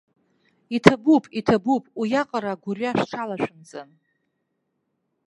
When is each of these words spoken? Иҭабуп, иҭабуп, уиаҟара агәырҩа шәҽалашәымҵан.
Иҭабуп, 0.75 1.23
иҭабуп, 1.39 1.83
уиаҟара 1.99 2.51
агәырҩа 2.55 2.91
шәҽалашәымҵан. 2.99 3.89